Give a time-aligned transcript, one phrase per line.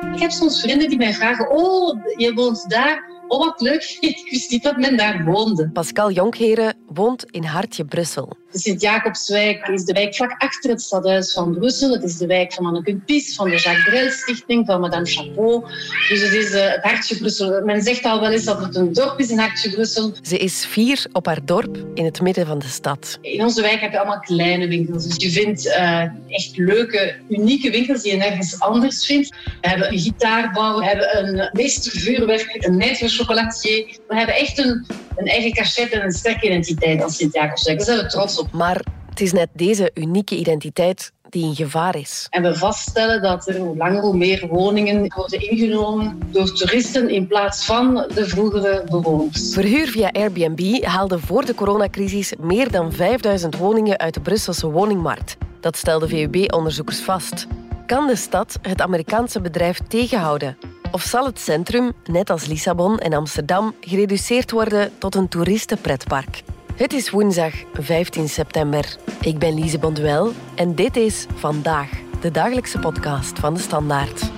[0.00, 3.07] Ik heb soms vrienden die mij vragen, oh, je woont daar.
[3.28, 3.96] Oh, wat leuk.
[4.00, 5.70] Ik wist niet dat men daar woonde.
[5.70, 8.36] Pascal Jonkheren woont in Hartje, Brussel.
[8.52, 11.92] De Sint-Jacobswijk is de wijk vlak achter het stadhuis van Brussel.
[11.92, 15.64] Het is de wijk van Anneke Pies, van de Jacques Brel Stichting, van Madame Chapeau.
[16.08, 17.64] Dus het is uh, het Hartje Brussel.
[17.64, 20.12] Men zegt al wel eens dat het een dorp is in Hartje Brussel.
[20.22, 23.18] Ze is vier op haar dorp in het midden van de stad.
[23.20, 25.06] In onze wijk heb je allemaal kleine winkels.
[25.06, 29.28] Dus je vindt uh, echt leuke, unieke winkels die je nergens anders vindt.
[29.60, 32.76] We hebben een gitaarbouw, we hebben een meestervuurwerk, een
[33.18, 33.98] chocolatier.
[34.08, 34.86] We hebben echt een,
[35.16, 37.78] een eigen cachet en een sterke identiteit als Sint-Jacobswijk.
[37.78, 38.52] Daar zijn we trots op.
[38.52, 42.26] Maar het is net deze unieke identiteit die in gevaar is.
[42.30, 47.26] En we vaststellen dat er hoe langer hoe meer woningen worden ingenomen door toeristen in
[47.26, 49.52] plaats van de vroegere bewoners.
[49.52, 55.36] Verhuur via Airbnb haalde voor de coronacrisis meer dan 5000 woningen uit de Brusselse woningmarkt.
[55.60, 57.46] Dat stelden VUB-onderzoekers vast.
[57.86, 60.77] Kan de stad het Amerikaanse bedrijf tegenhouden?
[60.90, 66.42] Of zal het centrum, net als Lissabon en Amsterdam, gereduceerd worden tot een toeristenpretpark?
[66.74, 68.96] Het is woensdag 15 september.
[69.20, 74.37] Ik ben Lise Bonduel en dit is Vandaag, de dagelijkse podcast van de Standaard.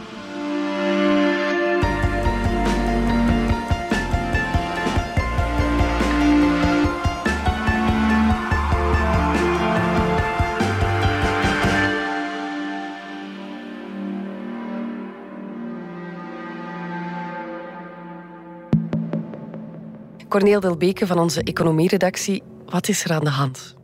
[20.30, 22.42] Corneel Delbeke van onze economieredactie.
[22.66, 23.76] Wat is er aan de hand?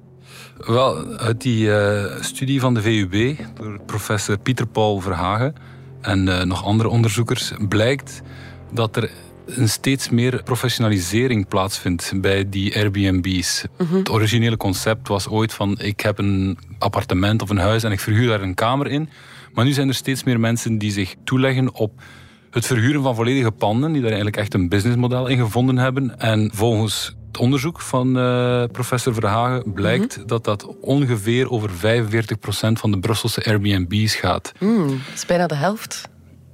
[0.56, 5.54] Wel, uit die uh, studie van de VUB door professor Pieter Paul Verhagen
[6.00, 8.22] en uh, nog andere onderzoekers blijkt
[8.72, 9.10] dat er
[9.46, 13.64] een steeds meer professionalisering plaatsvindt bij die Airbnb's.
[13.78, 17.92] Mm Het originele concept was ooit van ik heb een appartement of een huis en
[17.92, 19.08] ik verhuur daar een kamer in.
[19.52, 22.00] Maar nu zijn er steeds meer mensen die zich toeleggen op
[22.56, 26.18] het verhuren van volledige panden, die daar eigenlijk echt een businessmodel in gevonden hebben.
[26.18, 30.26] En volgens het onderzoek van uh, professor Verhagen blijkt mhm.
[30.26, 31.72] dat dat ongeveer over 45%
[32.72, 34.52] van de Brusselse Airbnb's gaat.
[34.58, 36.08] Mm, dat is bijna de helft.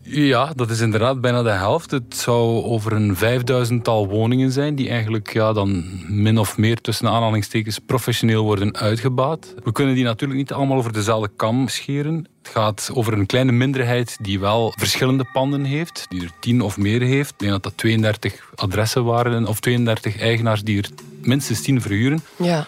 [0.05, 1.91] Ja, dat is inderdaad bijna de helft.
[1.91, 7.09] Het zou over een vijfduizendtal woningen zijn die eigenlijk ja, dan min of meer tussen
[7.09, 9.55] aanhalingstekens professioneel worden uitgebouwd.
[9.65, 12.27] We kunnen die natuurlijk niet allemaal over dezelfde kam scheren.
[12.43, 16.79] Het gaat over een kleine minderheid die wel verschillende panden heeft, die er tien of
[16.79, 17.31] meer heeft.
[17.31, 20.89] Ik denk dat dat 32 adressen waren of 32 eigenaars die er
[21.21, 22.25] minstens tien verhuren.
[22.37, 22.67] Ja.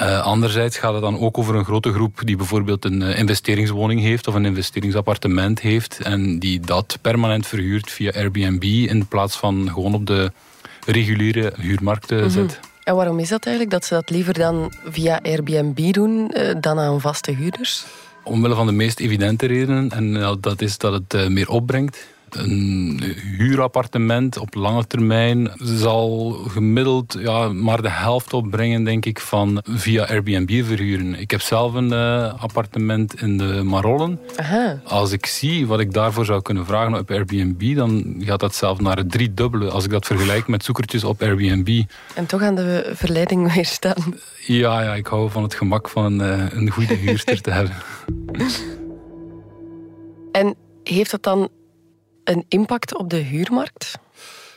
[0.00, 4.00] Uh, anderzijds gaat het dan ook over een grote groep die bijvoorbeeld een uh, investeringswoning
[4.00, 9.70] heeft of een investeringsappartement heeft en die dat permanent verhuurt via Airbnb in plaats van
[9.72, 10.32] gewoon op de
[10.86, 12.60] reguliere huurmarkt mm zet.
[12.84, 16.78] En waarom is dat eigenlijk, dat ze dat liever dan via Airbnb doen uh, dan
[16.78, 17.84] aan vaste huurders?
[18.24, 22.06] Omwille van de meest evidente redenen en dat is dat het meer opbrengt.
[22.36, 23.02] Een
[23.38, 30.04] huurappartement op lange termijn zal gemiddeld ja, maar de helft opbrengen, denk ik, van via
[30.04, 31.14] Airbnb verhuren.
[31.14, 34.20] Ik heb zelf een uh, appartement in de Marollen.
[34.36, 34.80] Aha.
[34.84, 38.80] Als ik zie wat ik daarvoor zou kunnen vragen op Airbnb, dan gaat dat zelf
[38.80, 41.82] naar het driedubbele als ik dat vergelijk met zoekertjes op Airbnb.
[42.14, 44.14] En toch aan de verleiding weerstaan.
[44.46, 47.76] Ja, ja ik hou van het gemak van een, uh, een goede huurster te hebben.
[50.32, 51.48] En heeft dat dan
[52.28, 53.98] een impact op de huurmarkt?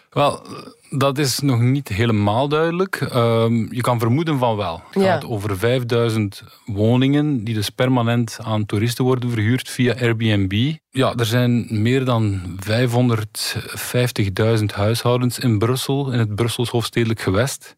[0.10, 0.44] Wel,
[0.90, 2.96] dat is nog niet helemaal duidelijk.
[2.96, 4.82] Ehm, je kan vermoeden van wel.
[4.92, 10.74] Het gaat over 5000 woningen die dus permanent aan toeristen worden verhuurd via Airbnb.
[10.90, 17.76] Ja, er zijn meer dan 550.000 huishoudens in Brussel, in het Brussels hoofdstedelijk gewest.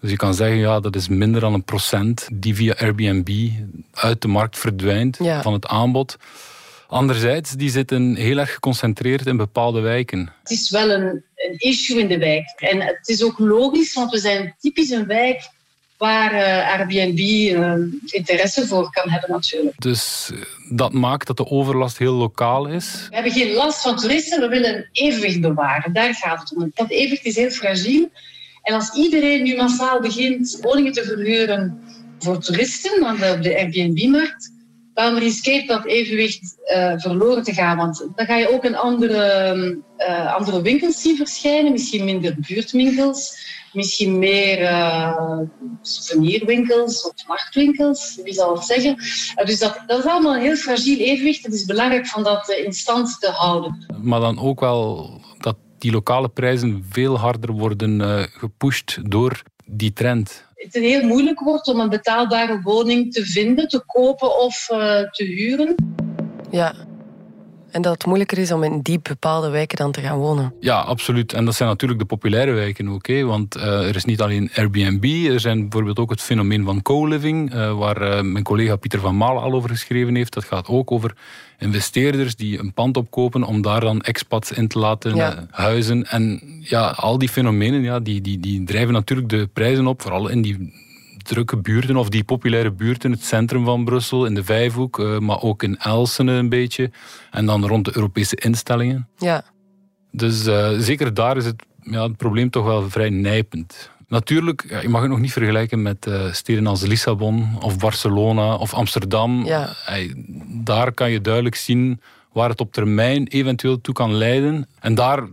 [0.00, 3.50] Dus je kan zeggen, ja, dat is minder dan een procent die via Airbnb
[3.92, 6.16] uit de markt verdwijnt van het aanbod.
[6.88, 10.32] Anderzijds, die zitten heel erg geconcentreerd in bepaalde wijken.
[10.42, 12.54] Het is wel een, een issue in de wijk.
[12.56, 15.48] En het is ook logisch, want we zijn typisch een wijk
[15.96, 17.74] waar uh, Airbnb uh,
[18.06, 19.80] interesse voor kan hebben natuurlijk.
[19.80, 20.40] Dus eh,
[20.76, 23.06] dat maakt dat de overlast heel lokaal is?
[23.08, 25.92] We hebben geen last van toeristen, we willen een evenwicht bewaren.
[25.92, 26.70] Daar gaat het om.
[26.74, 28.10] Dat evenwicht is heel fragiel.
[28.62, 31.80] En als iedereen nu massaal begint woningen te verhuren
[32.18, 34.52] voor toeristen op de Airbnb-markt,
[34.96, 37.76] dan riskeert dat evenwicht uh, verloren te gaan.
[37.76, 41.72] Want dan ga je ook een andere, uh, andere winkels zien verschijnen.
[41.72, 43.44] Misschien minder buurtwinkels.
[43.72, 45.38] Misschien meer uh,
[45.82, 48.20] souvenirwinkels of nachtwinkels.
[48.24, 48.94] Wie zal het zeggen?
[49.44, 51.44] dus dat, dat is allemaal een heel fragiel evenwicht.
[51.44, 53.86] Het is belangrijk van dat in stand te houden.
[54.02, 58.00] Maar dan ook wel dat die lokale prijzen veel harder worden
[58.30, 63.84] gepusht door die trend het heel moeilijk wordt om een betaalbare woning te vinden, te
[63.86, 64.78] kopen of uh,
[65.10, 65.74] te huren.
[66.50, 66.85] Ja.
[67.76, 70.54] En dat het moeilijker is om in die bepaalde wijken dan te gaan wonen.
[70.60, 71.32] Ja, absoluut.
[71.32, 73.06] En dat zijn natuurlijk de populaire wijken ook.
[73.06, 73.24] Hè?
[73.24, 77.54] Want eh, er is niet alleen Airbnb, er zijn bijvoorbeeld ook het fenomeen van co-living,
[77.54, 80.32] uh, waar uh, mijn collega Pieter van Malen al over geschreven heeft.
[80.32, 81.14] Dat gaat ook over
[81.58, 86.06] investeerders die een pand opkopen om daar dan expats in te laten huizen.
[86.06, 90.28] En ja, al die fenomenen ja, die, die, die drijven natuurlijk de prijzen op, vooral
[90.28, 90.84] in die
[91.26, 95.42] drukke buurten of die populaire buurten, het centrum van Brussel, in de Vijfhoek, uh, maar
[95.42, 96.90] ook in Elsene een beetje.
[97.30, 99.08] En dan rond de Europese instellingen.
[99.18, 99.44] Ja.
[100.10, 103.90] Dus uh, zeker daar is het, ja, het probleem toch wel vrij nijpend.
[104.08, 108.54] Natuurlijk, ja, je mag het nog niet vergelijken met uh, steden als Lissabon of Barcelona
[108.54, 109.44] of Amsterdam.
[109.44, 109.74] Ja.
[110.64, 112.00] daar kan je duidelijk zien
[112.32, 114.68] waar het op termijn eventueel toe kan leiden.
[114.80, 115.28] En daar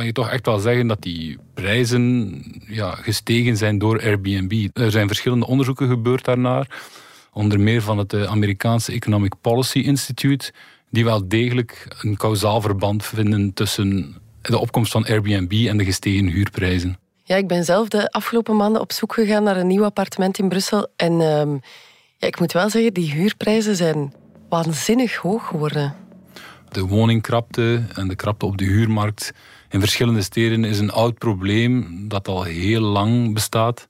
[0.00, 4.68] kan je toch echt wel zeggen dat die prijzen ja, gestegen zijn door Airbnb.
[4.72, 6.80] Er zijn verschillende onderzoeken gebeurd daarnaar.
[7.32, 10.52] Onder meer van het eh, Amerikaanse Economic Policy Institute.
[10.90, 16.26] Die wel degelijk een kausaal verband vinden tussen de opkomst van Airbnb en de gestegen
[16.26, 16.98] huurprijzen.
[17.24, 20.48] Ja, ik ben zelf de afgelopen maanden op zoek gegaan naar een nieuw appartement in
[20.48, 20.88] Brussel.
[20.96, 21.42] En uh,
[22.16, 24.12] ja, ik moet wel zeggen, die huurprijzen zijn
[24.48, 25.94] waanzinnig hoog geworden.
[26.68, 29.32] De woningkrapte en de krapte op de huurmarkt
[29.70, 33.88] in verschillende steden is een oud probleem dat al heel lang bestaat.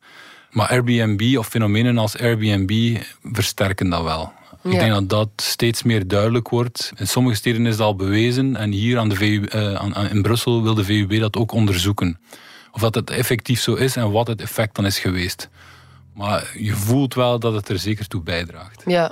[0.50, 4.32] Maar Airbnb of fenomenen als Airbnb versterken dat wel.
[4.62, 6.92] Ik denk dat dat steeds meer duidelijk wordt.
[6.96, 10.22] In sommige steden is dat al bewezen en hier aan de VU, uh, aan, in
[10.22, 12.18] Brussel wil de VUB dat ook onderzoeken.
[12.72, 15.48] Of dat het effectief zo is en wat het effect dan is geweest.
[16.14, 18.82] Maar je voelt wel dat het er zeker toe bijdraagt.
[18.86, 19.10] Ja.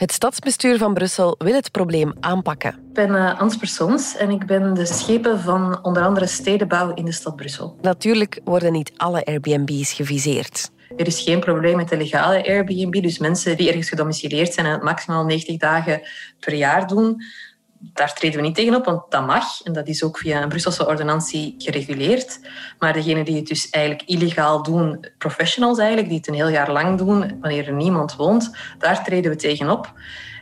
[0.00, 2.70] Het stadsbestuur van Brussel wil het probleem aanpakken.
[2.70, 7.04] Ik ben uh, Ans Persoons en ik ben de schepen van onder andere stedenbouw in
[7.04, 7.76] de stad Brussel.
[7.80, 10.70] Natuurlijk worden niet alle Airbnb's geviseerd.
[10.96, 14.72] Er is geen probleem met de legale Airbnb, dus mensen die ergens gedomicileerd zijn en
[14.72, 16.00] het maximaal 90 dagen
[16.38, 17.22] per jaar doen,
[17.80, 19.62] daar treden we niet tegen op, want dat mag.
[19.62, 22.40] En dat is ook via een Brusselse ordonnantie gereguleerd.
[22.78, 26.72] Maar degenen die het dus eigenlijk illegaal doen, professionals eigenlijk, die het een heel jaar
[26.72, 29.92] lang doen, wanneer er niemand woont, daar treden we tegen op.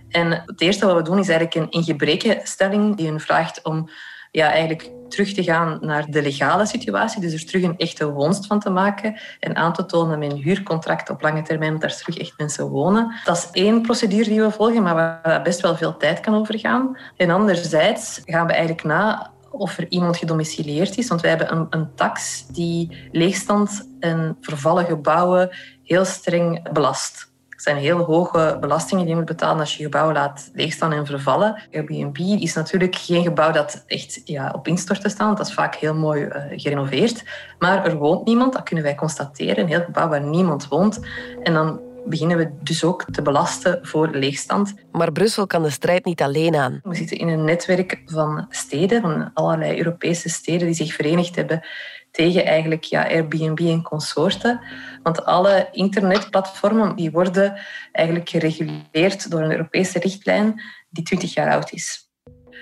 [0.09, 3.91] En het eerste wat we doen is eigenlijk een ingebrekenstelling die hen vraagt om
[4.31, 8.47] ja, eigenlijk terug te gaan naar de legale situatie, dus er terug een echte woonst
[8.47, 11.97] van te maken en aan te tonen met een huurcontract op lange termijn dat daar
[11.97, 13.15] terug echt mensen wonen.
[13.25, 16.99] Dat is één procedure die we volgen, maar waar best wel veel tijd kan overgaan.
[17.17, 21.09] En anderzijds gaan we eigenlijk na of er iemand gedomicileerd is.
[21.09, 25.51] Want wij hebben een, een tax die leegstand en vervallen gebouwen
[25.83, 27.28] heel streng belast.
[27.61, 31.63] Zijn heel hoge belastingen die je moet betalen als je gebouw laat leegstaan en vervallen.
[31.73, 35.37] Airbnb is natuurlijk geen gebouw dat echt ja, op instorten staat.
[35.37, 37.25] Dat is vaak heel mooi uh, gerenoveerd.
[37.59, 39.59] Maar er woont niemand, dat kunnen wij constateren.
[39.59, 41.01] Een heel gebouw waar niemand woont.
[41.43, 44.75] En dan beginnen we dus ook te belasten voor leegstand.
[44.93, 46.81] Maar Brussel kan de strijd niet alleen aan.
[46.83, 51.63] We zitten in een netwerk van steden, van allerlei Europese steden die zich verenigd hebben
[52.19, 54.61] tegen eigenlijk ja, Airbnb en consorten.
[55.03, 57.61] Want alle internetplatformen die worden
[57.93, 62.11] eigenlijk gereguleerd door een Europese richtlijn die 20 jaar oud is.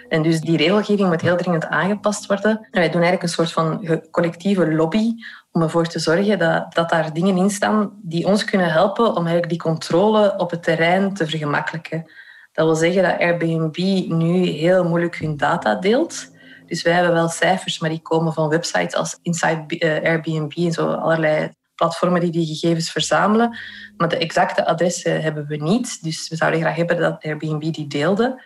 [0.09, 2.51] En dus die regelgeving moet heel dringend aangepast worden.
[2.51, 5.15] En wij doen eigenlijk een soort van collectieve lobby
[5.53, 9.27] om ervoor te zorgen dat, dat daar dingen in staan die ons kunnen helpen om
[9.27, 12.11] eigenlijk die controle op het terrein te vergemakkelijken.
[12.53, 13.77] Dat wil zeggen dat Airbnb
[14.09, 16.35] nu heel moeilijk hun data deelt.
[16.67, 20.73] Dus wij hebben wel cijfers, maar die komen van websites als Inside eh, Airbnb en
[20.73, 23.59] zo allerlei platformen die die gegevens verzamelen.
[23.97, 26.03] Maar de exacte adressen hebben we niet.
[26.03, 28.43] Dus we zouden graag hebben dat Airbnb die deelde.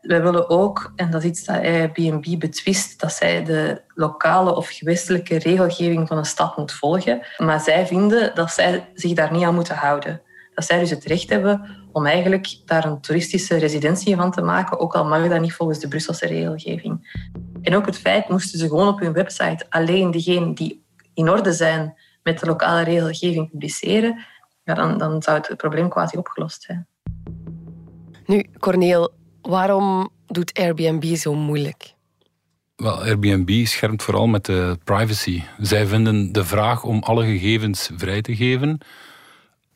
[0.00, 4.68] Wij willen ook, en dat is iets dat Airbnb betwist, dat zij de lokale of
[4.68, 7.26] gewestelijke regelgeving van een stad moet volgen.
[7.36, 10.22] Maar zij vinden dat zij zich daar niet aan moeten houden.
[10.54, 14.78] Dat zij dus het recht hebben om eigenlijk daar een toeristische residentie van te maken,
[14.78, 17.22] ook al mag dat niet volgens de Brusselse regelgeving.
[17.64, 21.52] En ook het feit, moesten ze gewoon op hun website alleen diegenen die in orde
[21.52, 24.24] zijn met de lokale regelgeving publiceren,
[24.64, 26.86] ja, dan, dan zou het probleem quasi opgelost zijn.
[28.26, 31.94] Nu, Corneel, waarom doet Airbnb zo moeilijk?
[32.76, 35.42] Wel, Airbnb schermt vooral met de privacy.
[35.58, 38.78] Zij vinden de vraag om alle gegevens vrij te geven,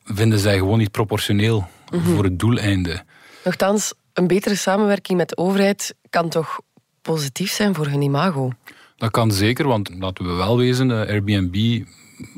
[0.03, 2.03] vinden zij gewoon niet proportioneel mhm.
[2.03, 3.03] voor het doeleinde.
[3.43, 6.59] Nochtans, een betere samenwerking met de overheid kan toch
[7.01, 8.51] positief zijn voor hun imago?
[8.97, 11.85] Dat kan zeker, want laten we wel wezen, eh, Airbnb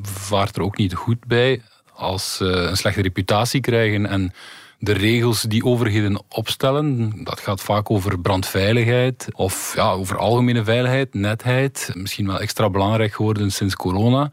[0.01, 1.62] vaart er ook niet goed bij
[1.94, 4.34] als ze een slechte reputatie krijgen en
[4.80, 11.13] de regels die overheden opstellen, dat gaat vaak over brandveiligheid of ja, over algemene veiligheid,
[11.13, 14.32] netheid, misschien wel extra belangrijk geworden sinds corona.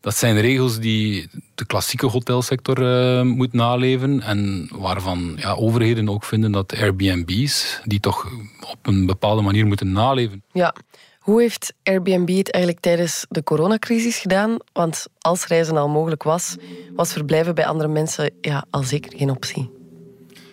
[0.00, 6.24] Dat zijn regels die de klassieke hotelsector uh, moet naleven en waarvan ja, overheden ook
[6.24, 8.26] vinden dat Airbnb's die toch
[8.70, 10.42] op een bepaalde manier moeten naleven.
[10.52, 10.74] Ja,
[11.18, 14.56] hoe heeft Airbnb het eigenlijk tijdens de coronacrisis gedaan?
[14.72, 16.56] Want als reizen al mogelijk was,
[16.94, 19.70] was verblijven bij andere mensen ja, al zeker geen optie.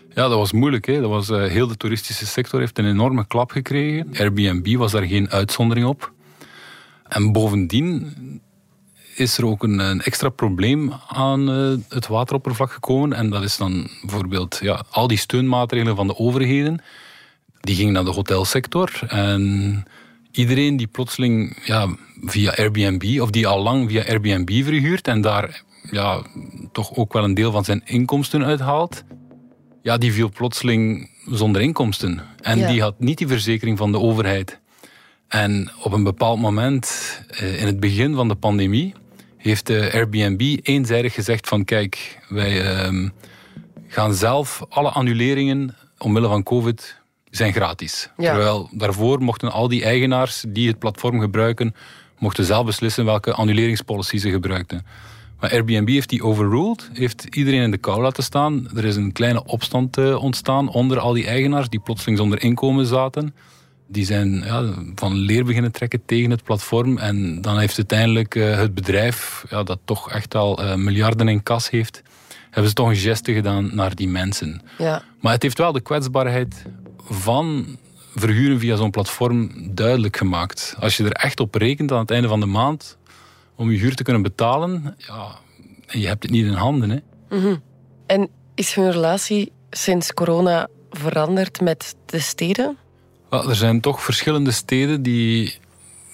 [0.09, 0.85] Ja, dat was moeilijk.
[0.85, 1.01] Hè.
[1.01, 4.09] Dat was, uh, heel de toeristische sector heeft een enorme klap gekregen.
[4.13, 6.13] Airbnb was daar geen uitzondering op.
[7.07, 8.13] En bovendien
[9.19, 13.13] is er ook een, een extra probleem aan uh, het wateroppervlak gekomen.
[13.13, 16.81] En dat is dan bijvoorbeeld ja, al die steunmaatregelen van de overheden.
[17.59, 18.91] Die gingen naar de hotelsector.
[19.07, 19.83] En
[20.31, 21.87] iedereen die plotseling ja,
[22.21, 26.21] via Airbnb, of die al lang via Airbnb verhuurt en daar ja,
[26.71, 29.03] toch ook wel een deel van zijn inkomsten uithaalt,
[29.81, 32.21] ja, die viel plotseling zonder inkomsten.
[32.41, 34.59] En die had niet die verzekering van de overheid.
[35.27, 38.93] En op een bepaald moment, eh, in het begin van de pandemie,
[39.47, 43.09] heeft de Airbnb eenzijdig gezegd van kijk, wij ehm,
[43.87, 46.99] gaan zelf alle annuleringen omwille van COVID
[47.29, 48.09] zijn gratis.
[48.17, 51.75] Terwijl daarvoor mochten al die eigenaars die het platform gebruiken,
[52.17, 54.85] mochten zelf beslissen welke annuleringspolicy ze gebruikten.
[55.39, 58.69] Maar Airbnb heeft die overruled, heeft iedereen in de kou laten staan.
[58.75, 62.85] Er is een kleine opstand uh, ontstaan onder al die eigenaars die plotseling zonder inkomen
[62.85, 63.35] zaten.
[63.87, 66.97] Die zijn ja, van leer beginnen trekken tegen het platform.
[66.97, 71.43] En dan heeft uiteindelijk uh, het bedrijf, ja, dat toch echt al uh, miljarden in
[71.43, 72.01] kas heeft,
[72.43, 74.61] hebben ze toch een geste gedaan naar die mensen.
[74.77, 75.03] Ja.
[75.21, 76.65] Maar het heeft wel de kwetsbaarheid
[77.09, 77.77] van
[78.15, 80.75] verhuren via zo'n platform duidelijk gemaakt.
[80.79, 82.97] Als je er echt op rekent aan het einde van de maand
[83.55, 85.35] om je huur te kunnen betalen, ja,
[85.87, 86.89] je hebt het niet in handen.
[86.89, 86.99] Hè.
[87.29, 87.61] Mm
[88.05, 92.77] En is hun relatie sinds corona veranderd met de steden?
[93.29, 95.57] Er zijn toch verschillende steden die,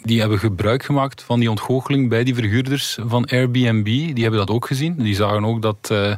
[0.03, 3.86] die hebben gebruik gemaakt van die ontgoocheling bij die verhuurders van Airbnb.
[3.86, 4.96] Die hebben dat ook gezien.
[4.98, 6.15] Die zagen ook dat uh,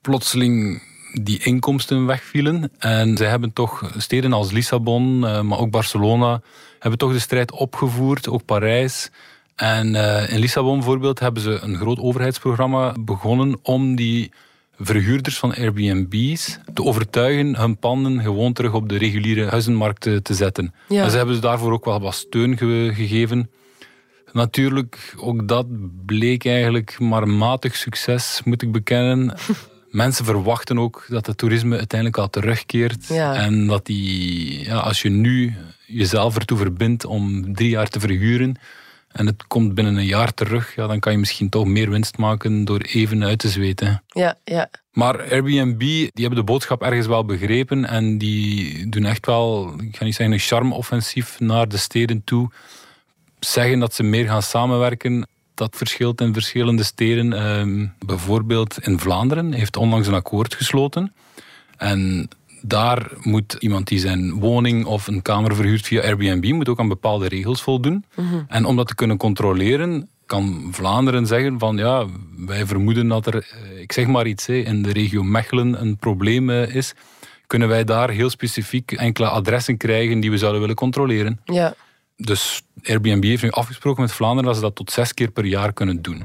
[0.00, 0.82] plotseling
[1.22, 2.70] die inkomsten wegvielen.
[2.78, 6.40] En zij hebben toch steden als Lissabon, uh, maar ook Barcelona,
[6.78, 9.10] hebben toch de strijd opgevoerd, ook Parijs.
[9.56, 14.30] En uh, in Lissabon bijvoorbeeld hebben ze een groot overheidsprogramma begonnen om die
[14.78, 20.34] verhuurders van Airbnb's te overtuigen hun panden gewoon terug op de reguliere huizenmarkt te, te
[20.34, 20.74] zetten.
[20.88, 21.04] Ja.
[21.04, 23.50] En ze hebben daarvoor ook wel wat steun ge gegeven.
[24.32, 25.66] Natuurlijk, ook dat
[26.06, 29.34] bleek eigenlijk maar matig succes, moet ik bekennen.
[29.90, 33.06] Mensen verwachten ook dat het toerisme uiteindelijk al terugkeert.
[33.06, 33.34] Ja.
[33.34, 35.54] En dat die, ja, als je nu
[35.86, 38.56] jezelf ertoe verbindt om drie jaar te verhuren,
[39.08, 42.16] en het komt binnen een jaar terug, ja, dan kan je misschien toch meer winst
[42.16, 44.02] maken door even uit te zweten.
[44.06, 44.70] Ja, ja.
[44.92, 49.96] Maar Airbnb, die hebben de boodschap ergens wel begrepen en die doen echt wel, ik
[49.96, 52.50] ga niet zeggen een charme-offensief naar de steden toe.
[53.40, 55.28] Zeggen dat ze meer gaan samenwerken.
[55.54, 57.32] Dat verschilt in verschillende steden.
[57.32, 61.14] Ehm, bijvoorbeeld in Vlaanderen heeft onlangs een akkoord gesloten.
[61.76, 62.28] En
[62.60, 66.88] daar moet iemand die zijn woning of een kamer verhuurt via Airbnb, moet ook aan
[66.88, 68.04] bepaalde regels voldoen.
[68.14, 68.42] Mhm.
[68.48, 73.34] En om dat te kunnen controleren, kan Vlaanderen zeggen van ja, wij vermoeden dat er,
[73.34, 76.94] eh, ik zeg maar iets, in de regio Mechelen een probleem eh, is.
[77.46, 81.40] Kunnen wij daar heel specifiek enkele adressen krijgen die we zouden willen controleren?
[81.44, 81.74] Ja.
[82.16, 85.72] Dus Airbnb heeft nu afgesproken met Vlaanderen dat ze dat tot zes keer per jaar
[85.72, 86.22] kunnen doen.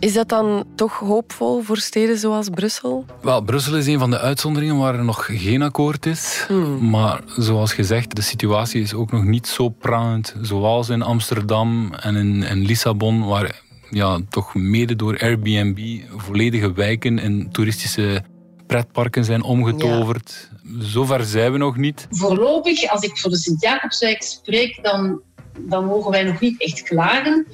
[0.00, 3.04] Is dat dan toch hoopvol voor steden zoals Brussel?
[3.22, 6.44] Wel, Brussel is een van de uitzonderingen waar er nog geen akkoord is.
[6.48, 6.90] Hmm.
[6.90, 12.16] Maar zoals gezegd, de situatie is ook nog niet zo prangend zoals in Amsterdam en
[12.16, 18.22] in, in Lissabon, waar ja, toch mede door Airbnb volledige wijken in toeristische
[18.66, 20.50] pretparken zijn omgetoverd.
[20.62, 20.84] Ja.
[20.84, 22.06] Zover zijn we nog niet.
[22.10, 25.20] Voorlopig, als ik voor de Sint-Jacobswijk spreek, dan,
[25.58, 27.46] dan mogen wij nog niet echt klagen.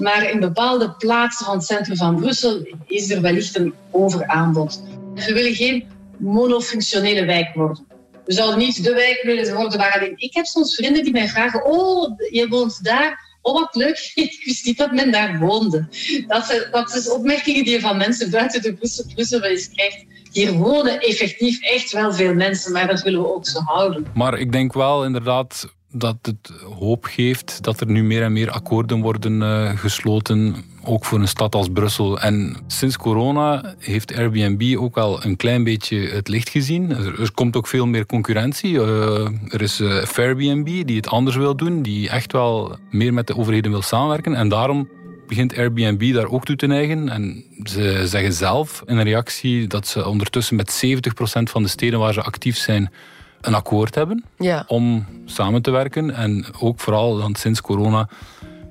[0.00, 4.82] Maar in bepaalde plaatsen van het centrum van Brussel is er wellicht een overaanbod.
[5.14, 5.84] We willen geen
[6.16, 7.86] monofunctionele wijk worden.
[8.24, 10.14] We zouden niet de wijk willen worden waar alleen...
[10.16, 13.24] Ik heb soms vrienden die mij vragen, oh, je woont daar.
[13.42, 14.10] Oh, wat leuk.
[14.14, 15.88] Ik wist niet dat men daar woonde.
[16.26, 20.04] Dat, zijn, dat opmerkingen die je van mensen buiten de Brussel, Brussel wel eens krijgt.
[20.32, 24.06] Hier wonen effectief echt wel veel mensen, maar dat willen we ook zo houden.
[24.14, 25.66] Maar ik denk wel inderdaad
[25.98, 31.04] dat het hoop geeft dat er nu meer en meer akkoorden worden uh, gesloten, ook
[31.04, 32.20] voor een stad als Brussel.
[32.20, 36.90] En sinds corona heeft Airbnb ook al een klein beetje het licht gezien.
[36.90, 38.72] Er, komt ook veel meer concurrentie.
[38.72, 43.36] Uh, er is Fairbnb die het anders wil doen, die echt wel meer met de
[43.36, 44.34] overheden wil samenwerken.
[44.34, 44.88] En daarom
[45.26, 47.08] begint Airbnb daar ook toe te neigen.
[47.08, 51.98] En ze zeggen zelf in een reactie dat ze ondertussen met 70% van de steden
[51.98, 52.90] waar ze actief zijn
[53.40, 54.64] een akkoord hebben ja.
[54.66, 56.10] om samen te werken.
[56.10, 58.08] En ook vooral dan sinds corona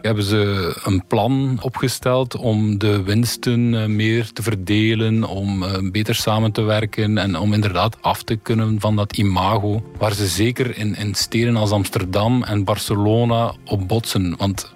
[0.05, 6.15] hebben ze een plan opgesteld om de winsten eh, meer te verdelen, om eh, beter
[6.15, 10.77] samen te werken en om inderdaad af te kunnen van dat imago waar ze zeker
[10.77, 14.35] in, in steden als Amsterdam en Barcelona op botsen.
[14.37, 14.71] Want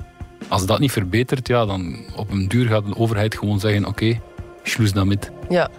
[0.48, 3.90] als dat niet verbetert, ja, dan op een duur gaat de overheid gewoon zeggen oké,
[3.90, 4.22] okay,
[4.64, 5.32] schloes damit.
[5.50, 5.70] Ja,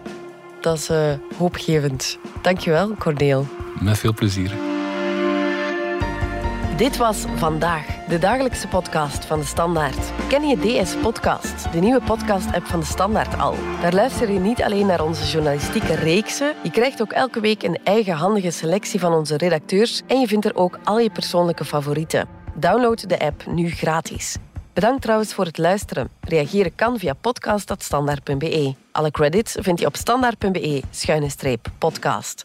[0.60, 2.18] dat is uh, hoopgevend.
[2.42, 3.46] Dankjewel, Corneel.
[3.80, 4.54] Met veel plezier.
[6.76, 10.12] Dit was Vandaag, de dagelijkse podcast van de Standaard.
[10.28, 13.54] Ken je DS Podcast, de nieuwe podcast-app van de Standaard al?
[13.80, 17.78] Daar luister je niet alleen naar onze journalistieke reeksen, je krijgt ook elke week een
[17.84, 22.28] eigen handige selectie van onze redacteurs en je vindt er ook al je persoonlijke favorieten.
[22.54, 24.36] Download de app nu gratis.
[24.72, 26.10] Bedankt trouwens voor het luisteren.
[26.20, 28.74] Reageren kan via podcast.standaard.be.
[28.92, 32.44] Alle credits vind je op standaard.be-podcast.